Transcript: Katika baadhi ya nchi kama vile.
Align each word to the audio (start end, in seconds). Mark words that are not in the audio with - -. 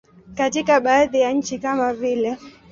Katika 0.35 0.79
baadhi 0.79 1.19
ya 1.19 1.31
nchi 1.31 1.59
kama 1.59 1.93
vile. 1.93 2.37